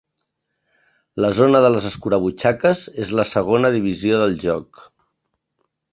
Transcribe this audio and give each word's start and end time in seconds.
La 1.25 1.29
zona 1.39 1.61
de 1.65 1.69
les 1.75 1.85
escurabutxaques 1.91 2.83
és 3.07 3.13
la 3.21 3.29
segona 3.35 3.73
divisió 3.79 4.23
del 4.23 4.37
joc. 4.49 4.85